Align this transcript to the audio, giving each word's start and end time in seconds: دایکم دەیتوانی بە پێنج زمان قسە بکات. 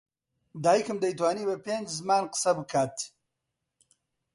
دایکم 0.63 0.97
دەیتوانی 1.03 1.47
بە 1.49 1.55
پێنج 1.65 1.87
زمان 1.99 2.23
قسە 2.33 2.51
بکات. 2.57 2.95